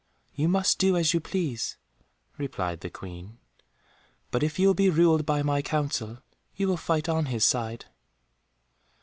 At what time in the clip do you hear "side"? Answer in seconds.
7.45-7.85